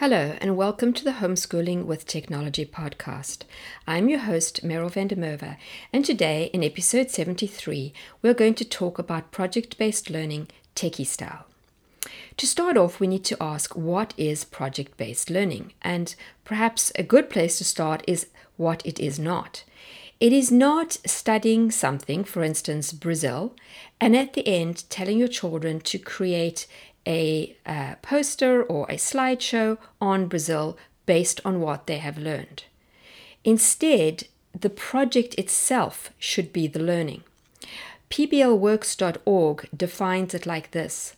[0.00, 3.42] Hello, and welcome to the Homeschooling with Technology podcast.
[3.84, 5.56] I'm your host, Meryl van der Merwe,
[5.92, 11.46] and today, in episode 73, we're going to talk about project based learning techie style.
[12.36, 15.72] To start off, we need to ask what is project based learning?
[15.82, 19.64] And perhaps a good place to start is what it is not.
[20.20, 23.54] It is not studying something, for instance, Brazil,
[24.00, 26.68] and at the end telling your children to create
[27.08, 32.64] a uh, poster or a slideshow on Brazil based on what they have learned.
[33.44, 34.24] Instead,
[34.58, 37.22] the project itself should be the learning.
[38.10, 41.14] PBLWorks.org defines it like this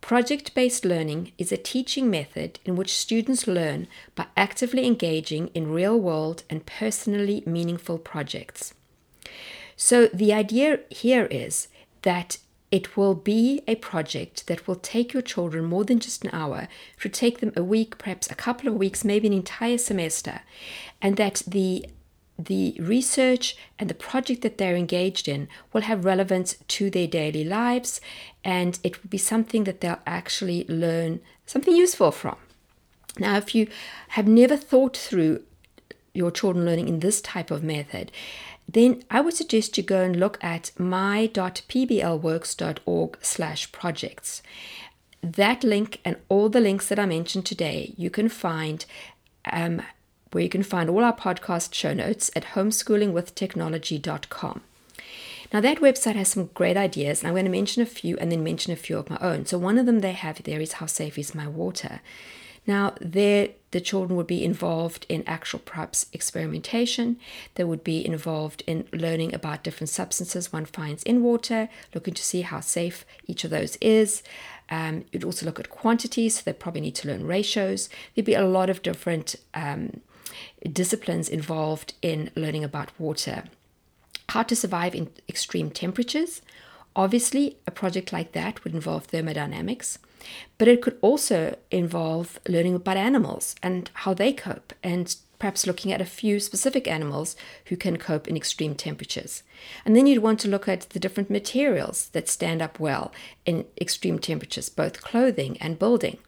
[0.00, 5.72] Project based learning is a teaching method in which students learn by actively engaging in
[5.72, 8.72] real world and personally meaningful projects.
[9.74, 11.66] So, the idea here is
[12.02, 12.38] that
[12.76, 16.68] it will be a project that will take your children more than just an hour,
[16.98, 20.42] it will take them a week, perhaps a couple of weeks, maybe an entire semester,
[21.00, 21.86] and that the
[22.38, 27.44] the research and the project that they're engaged in will have relevance to their daily
[27.44, 27.98] lives
[28.44, 32.36] and it will be something that they'll actually learn something useful from.
[33.18, 33.68] Now, if you
[34.08, 35.44] have never thought through
[36.12, 38.12] your children learning in this type of method,
[38.68, 44.42] then I would suggest you go and look at my.pblworks.org slash projects.
[45.22, 48.84] That link and all the links that I mentioned today, you can find
[49.50, 49.80] um,
[50.32, 54.60] where you can find all our podcast show notes at homeschoolingwithtechnology.com.
[55.52, 58.32] Now, that website has some great ideas, and I'm going to mention a few and
[58.32, 59.46] then mention a few of my own.
[59.46, 62.00] So, one of them they have there is How Safe is My Water?
[62.66, 67.18] Now, there the children would be involved in actual perhaps experimentation.
[67.56, 72.22] They would be involved in learning about different substances one finds in water, looking to
[72.22, 74.22] see how safe each of those is.
[74.70, 77.90] Um, you'd also look at quantities, so they probably need to learn ratios.
[78.14, 80.00] There'd be a lot of different um,
[80.72, 83.44] disciplines involved in learning about water.
[84.30, 86.40] How to survive in extreme temperatures.
[86.96, 89.98] Obviously, a project like that would involve thermodynamics.
[90.58, 95.92] But it could also involve learning about animals and how they cope, and perhaps looking
[95.92, 99.42] at a few specific animals who can cope in extreme temperatures.
[99.84, 103.12] And then you'd want to look at the different materials that stand up well
[103.44, 106.18] in extreme temperatures, both clothing and building.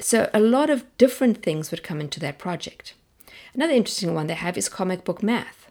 [0.00, 2.94] So a lot of different things would come into that project.
[3.52, 5.68] Another interesting one they have is comic book math.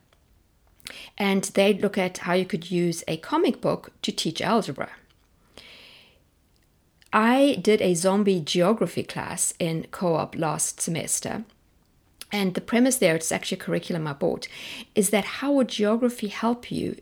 [1.18, 4.92] And they look at how you could use a comic book to teach algebra.
[7.12, 11.44] I did a zombie geography class in co op last semester.
[12.32, 14.48] And the premise there, it's actually a curriculum I bought,
[14.94, 16.96] is that how would geography help you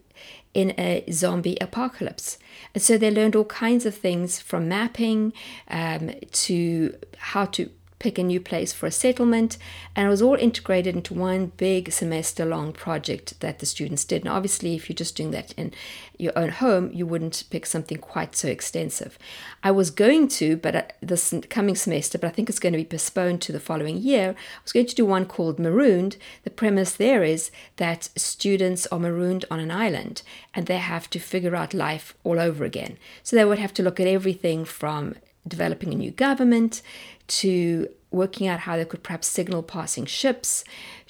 [0.53, 2.37] in a zombie apocalypse?
[2.73, 5.33] And so they learned all kinds of things from mapping
[5.67, 9.57] um, to how to pick a new place for a settlement,
[9.95, 14.21] and it was all integrated into one big semester long project that the students did.
[14.21, 15.73] And obviously, if you're just doing that in
[16.17, 19.17] your own home, you wouldn't pick something quite so extensive.
[19.63, 22.79] I was going to, but uh, this coming semester, but I think it's going to
[22.79, 24.35] be postponed to the following year.
[24.37, 26.17] I was going to do one called Marooned.
[26.43, 30.21] The premise there is that students are marooned on an island
[30.53, 32.97] and they have to figure out life all over again.
[33.23, 35.15] So they would have to look at everything from
[35.47, 36.81] developing a new government
[37.27, 40.63] to working out how they could perhaps signal passing ships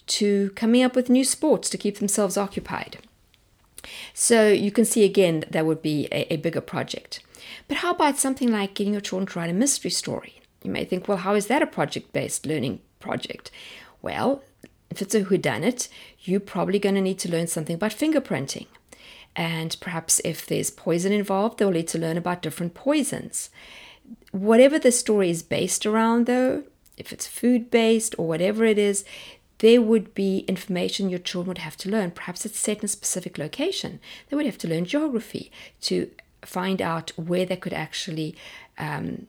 [0.07, 2.97] to coming up with new sports to keep themselves occupied.
[4.13, 7.22] So you can see again that would be a, a bigger project.
[7.67, 10.41] But how about something like getting your children to write a mystery story?
[10.64, 13.52] You may think, well, how is that a project based learning project?
[14.02, 14.43] Well,
[14.90, 15.87] if it's a whodunit,
[16.22, 18.67] you're probably going to need to learn something about fingerprinting.
[19.35, 23.49] And perhaps if there's poison involved, they'll need to learn about different poisons
[24.39, 26.63] whatever the story is based around, though,
[26.97, 29.05] if it's food based or whatever it is,
[29.59, 32.11] there would be information your children would have to learn.
[32.11, 33.99] Perhaps it's set in a specific location.
[34.29, 35.51] They would have to learn geography
[35.81, 36.11] to
[36.43, 38.35] find out where they could actually,
[38.78, 39.28] um,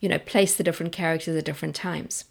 [0.00, 2.24] you know, place the different characters at different times.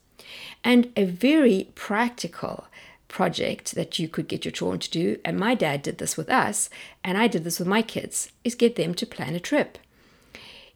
[0.63, 2.65] And a very practical
[3.07, 6.29] project that you could get your children to do, and my dad did this with
[6.29, 6.69] us,
[7.03, 9.79] and I did this with my kids, is get them to plan a trip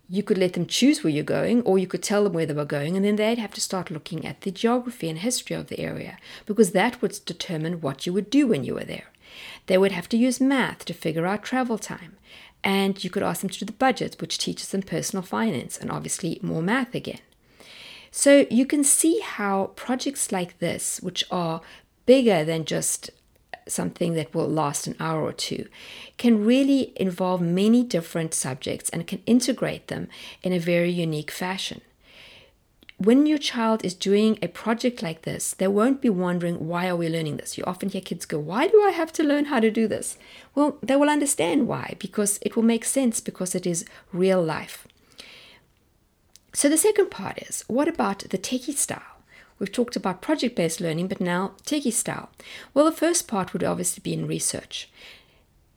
[0.09, 2.53] you could let them choose where you're going, or you could tell them where they
[2.53, 5.67] were going, and then they'd have to start looking at the geography and history of
[5.67, 9.07] the area because that would determine what you would do when you were there.
[9.67, 12.17] They would have to use math to figure out travel time,
[12.63, 15.89] and you could ask them to do the budget, which teaches them personal finance and
[15.89, 17.19] obviously more math again.
[18.11, 21.61] So you can see how projects like this, which are
[22.05, 23.09] bigger than just
[23.67, 25.67] something that will last an hour or two,
[26.17, 30.07] can really involve many different subjects and can integrate them
[30.41, 31.81] in a very unique fashion.
[32.97, 36.95] When your child is doing a project like this, they won't be wondering, why are
[36.95, 37.57] we learning this?
[37.57, 40.17] You often hear kids go, Why do I have to learn how to do this?
[40.55, 43.83] Well, they will understand why, because it will make sense, because it is
[44.13, 44.87] real life.
[46.53, 49.01] So the second part is what about the techie style?
[49.59, 52.29] We've talked about project based learning, but now techie style.
[52.73, 54.89] Well, the first part would obviously be in research.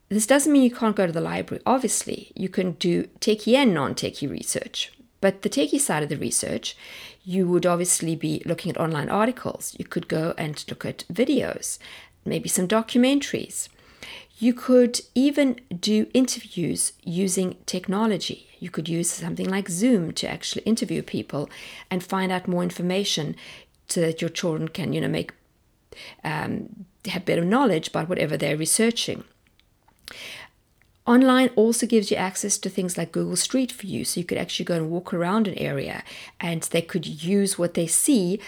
[0.08, 1.62] This doesn't mean you can't go to the library.
[1.67, 4.93] Obviously, you can do techie and non techie research.
[5.20, 6.76] But the techie side of the research,
[7.25, 9.75] you would obviously be looking at online articles.
[9.79, 11.79] You could go and look at videos,
[12.25, 13.69] maybe some documentaries.
[14.38, 18.49] You could even do interviews using technology.
[18.61, 21.49] You could use something like Zoom to actually interview people
[21.90, 23.34] and find out more information
[23.88, 25.33] so that your children can, you know, make
[26.25, 29.25] um, have better knowledge about whatever they're researching.
[31.06, 34.65] Online also gives you access to things like Google Street View, so you could actually
[34.65, 36.03] go and walk around an area,
[36.41, 38.41] and they could use what they see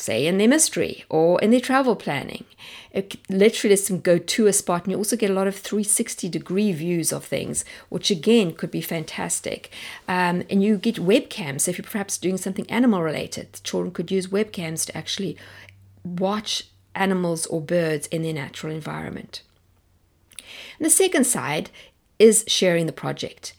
[0.00, 2.44] say in their mystery or in their travel planning.
[2.92, 5.56] It literally lets them go to a spot, and you also get a lot of
[5.56, 9.70] 360 degree views of things, which again could be fantastic.
[10.08, 11.62] Um, and you get webcams.
[11.62, 15.36] So if you're perhaps doing something animal related, children could use webcams to actually
[16.04, 16.64] watch
[16.94, 19.42] animals or birds in their natural environment.
[20.78, 21.70] And the second side
[22.18, 23.54] is sharing the project.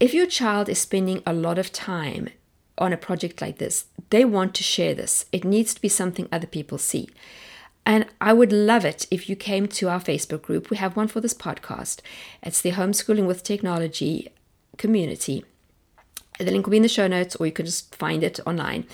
[0.00, 2.30] If your child is spending a lot of time
[2.78, 3.86] on a project like this.
[4.10, 5.26] They want to share this.
[5.32, 7.08] It needs to be something other people see.
[7.84, 10.68] And I would love it if you came to our Facebook group.
[10.68, 12.00] We have one for this podcast.
[12.42, 14.28] It's the Homeschooling with Technology
[14.76, 15.44] community.
[16.38, 18.86] The link will be in the show notes, or you can just find it online.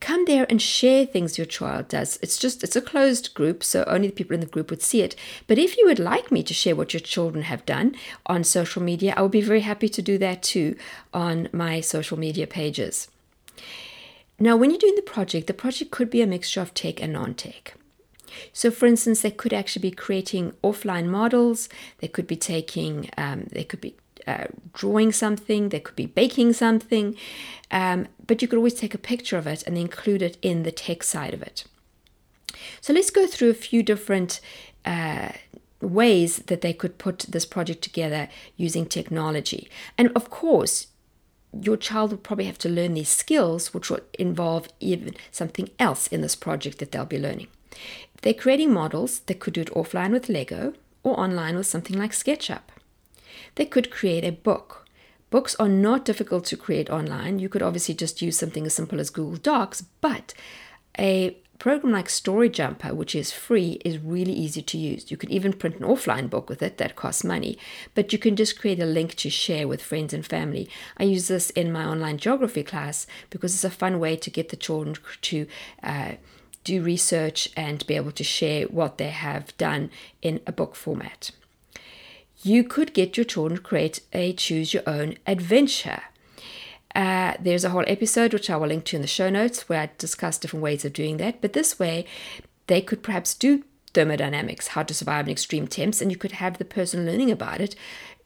[0.00, 2.18] Come there and share things your child does.
[2.20, 5.00] It's just it's a closed group, so only the people in the group would see
[5.00, 5.16] it.
[5.46, 7.96] But if you would like me to share what your children have done
[8.26, 10.76] on social media, I would be very happy to do that too
[11.14, 13.08] on my social media pages.
[14.38, 17.12] Now, when you're doing the project, the project could be a mixture of tech and
[17.12, 17.74] non tech.
[18.52, 21.68] So, for instance, they could actually be creating offline models,
[21.98, 23.96] they could be taking, um, they could be
[24.26, 27.16] uh, drawing something, they could be baking something,
[27.70, 30.72] um, but you could always take a picture of it and include it in the
[30.72, 31.64] tech side of it.
[32.80, 34.40] So, let's go through a few different
[34.84, 35.32] uh,
[35.80, 39.68] ways that they could put this project together using technology.
[39.98, 40.86] And of course,
[41.52, 46.06] your child will probably have to learn these skills, which will involve even something else
[46.06, 47.48] in this project that they'll be learning.
[48.22, 52.12] They're creating models, they could do it offline with Lego or online with something like
[52.12, 52.62] SketchUp.
[53.54, 54.86] They could create a book.
[55.30, 57.38] Books are not difficult to create online.
[57.38, 60.34] You could obviously just use something as simple as Google Docs, but
[60.98, 65.10] a program like Story Jumper, which is free, is really easy to use.
[65.10, 67.56] You can even print an offline book with it that costs money,
[67.94, 70.68] but you can just create a link to share with friends and family.
[70.96, 74.48] I use this in my online geography class because it's a fun way to get
[74.48, 75.46] the children to.
[75.82, 76.12] Uh,
[76.62, 79.90] do research and be able to share what they have done
[80.20, 81.30] in a book format.
[82.42, 86.02] You could get your children to create a choose your own adventure.
[86.94, 89.82] Uh, there's a whole episode which I will link to in the show notes where
[89.82, 91.40] I discuss different ways of doing that.
[91.40, 92.04] But this way,
[92.66, 96.58] they could perhaps do thermodynamics, how to survive in extreme temps, and you could have
[96.58, 97.74] the person learning about it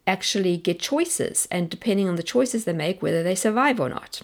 [0.06, 4.20] actually get choices, and depending on the choices they make, whether they survive or not.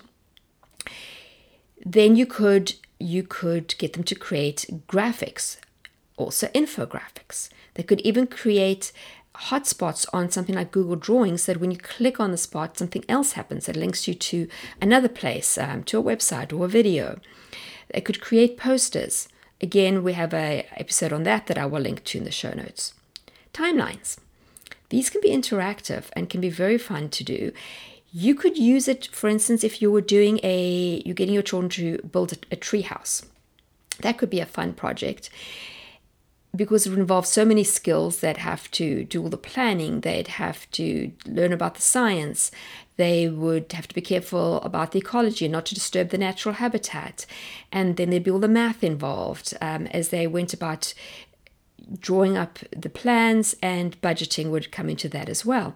[1.84, 5.56] Then you could you could get them to create graphics,
[6.18, 7.48] also infographics.
[7.74, 8.92] They could even create
[9.48, 13.32] hotspots on something like Google Drawings that when you click on the spot, something else
[13.32, 14.48] happens that links you to
[14.80, 17.18] another place, um, to a website or a video.
[17.92, 19.28] They could create posters.
[19.60, 22.52] Again, we have a episode on that that I will link to in the show
[22.52, 22.94] notes.
[23.52, 24.18] Timelines.
[24.90, 27.52] These can be interactive and can be very fun to do.
[28.12, 31.70] You could use it, for instance, if you were doing a, you're getting your children
[31.70, 33.24] to build a, a tree house.
[34.00, 35.30] That could be a fun project
[36.54, 40.70] because it involves so many skills that have to do all the planning, they'd have
[40.72, 42.50] to learn about the science,
[42.96, 46.56] they would have to be careful about the ecology and not to disturb the natural
[46.56, 47.24] habitat.
[47.72, 50.92] And then there'd be all the math involved um, as they went about
[51.98, 55.74] drawing up the plans, and budgeting would come into that as well.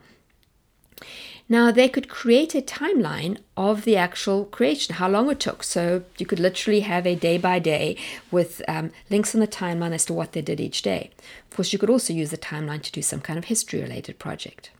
[1.46, 5.62] Now, they could create a timeline of the actual creation, how long it took.
[5.62, 7.98] So you could literally have a day by day
[8.30, 11.10] with um, links on the timeline as to what they did each day.
[11.50, 14.18] Of course, you could also use the timeline to do some kind of history related
[14.18, 14.70] project.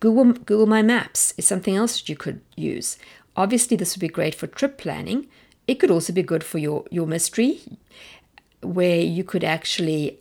[0.00, 2.98] Google, Google My Maps is something else that you could use.
[3.34, 5.26] Obviously, this would be great for trip planning.
[5.66, 7.60] It could also be good for your, your mystery,
[8.60, 10.18] where you could actually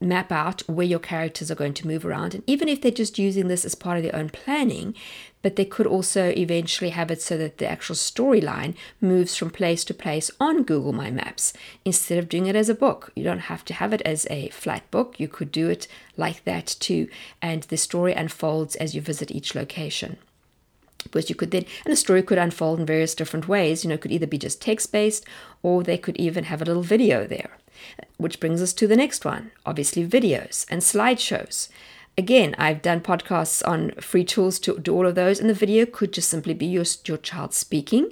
[0.00, 2.34] map out where your characters are going to move around.
[2.34, 4.94] And even if they're just using this as part of their own planning,
[5.42, 9.84] but they could also eventually have it so that the actual storyline moves from place
[9.84, 11.52] to place on Google My Maps
[11.84, 13.12] instead of doing it as a book.
[13.14, 15.86] You don't have to have it as a flat book, you could do it
[16.16, 17.08] like that too.
[17.40, 20.18] And the story unfolds as you visit each location
[21.04, 23.94] because you could then and the story could unfold in various different ways you know
[23.94, 25.24] it could either be just text based
[25.62, 27.50] or they could even have a little video there
[28.16, 31.68] which brings us to the next one obviously, videos and slideshows.
[32.18, 35.84] Again, I've done podcasts on free tools to do all of those, and the video
[35.84, 38.10] could just simply be your, your child speaking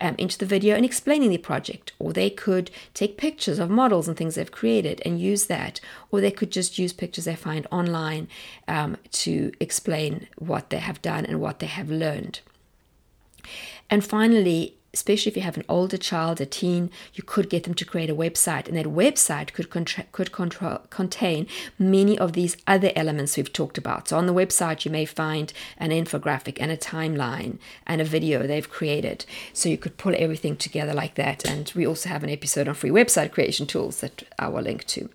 [0.00, 1.92] um, into the video and explaining the project.
[1.98, 5.80] Or they could take pictures of models and things they've created and use that.
[6.10, 8.28] Or they could just use pictures they find online
[8.66, 12.40] um, to explain what they have done and what they have learned.
[13.90, 17.74] And finally, especially if you have an older child, a teen, you could get them
[17.74, 21.46] to create a website, and that website could contra- could control, contain
[21.78, 24.08] many of these other elements we've talked about.
[24.08, 28.46] So on the website, you may find an infographic and a timeline and a video
[28.46, 29.26] they've created.
[29.52, 31.44] So you could pull everything together like that.
[31.44, 34.84] And we also have an episode on free website creation tools that I will link
[34.86, 35.10] to.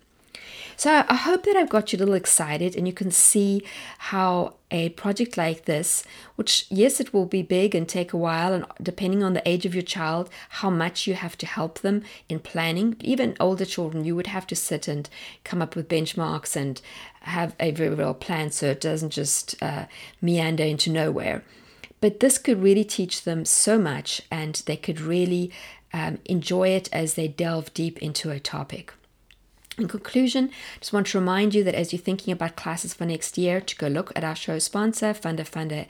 [0.76, 3.62] So I hope that I've got you a little excited and you can see
[3.98, 6.04] how a project like this,
[6.36, 9.66] which, yes, it will be big and take a while, and depending on the age
[9.66, 12.96] of your child, how much you have to help them in planning.
[13.00, 15.08] Even older children, you would have to sit and
[15.44, 16.80] come up with benchmarks and
[17.22, 19.86] have a very well plan so it doesn't just uh,
[20.22, 21.42] meander into nowhere.
[22.00, 25.50] But this could really teach them so much, and they could really
[25.92, 28.94] um, enjoy it as they delve deep into a topic.
[29.80, 33.38] In conclusion, just want to remind you that as you're thinking about classes for next
[33.38, 35.86] year, to go look at our show sponsor, Funda Funda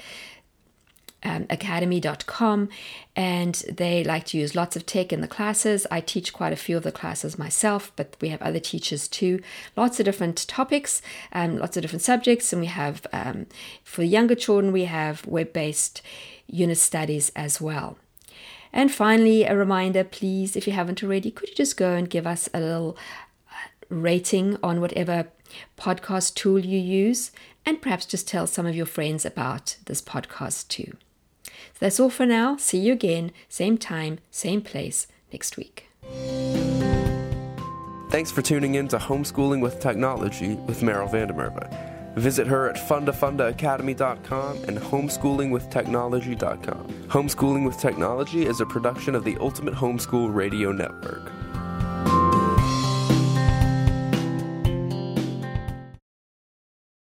[1.23, 2.68] um, academy.com
[3.16, 5.87] and they like to use lots of tech in the classes.
[5.90, 9.42] I teach quite a few of the classes myself but we have other teachers too.
[9.76, 13.47] Lots of different topics um, lots of different subjects and we have um,
[13.85, 16.00] for younger children we have web-based
[16.47, 17.99] unit studies as well.
[18.73, 22.26] And finally a reminder please if you haven't already could you just go and give
[22.26, 22.97] us a little
[23.90, 25.28] rating on whatever
[25.76, 27.30] podcast tool you use,
[27.66, 30.97] and perhaps just tell some of your friends about this podcast too.
[31.44, 32.56] So that's all for now.
[32.56, 35.88] See you again, same time, same place next week.
[38.11, 41.68] Thanks for tuning in to Homeschooling with Technology with Meryl van der Merwe.
[42.16, 46.88] Visit her at fundafundaacademy.com and homeschoolingwithtechnology.com.
[47.06, 51.30] Homeschooling with Technology is a production of the Ultimate Homeschool Radio Network.